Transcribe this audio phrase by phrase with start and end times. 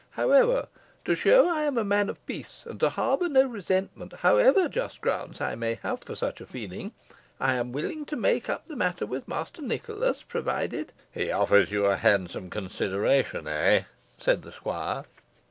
[0.17, 0.67] "However,
[1.05, 5.39] to show I am a man of peace, and harbour no resentment, however just grounds
[5.39, 6.91] I may have for such a feeling,
[7.39, 11.85] I am willing to make up the matter with Master Nicholas, provided" "He offers you
[11.85, 13.83] a handsome consideration, eh?"
[14.17, 15.05] said the squire.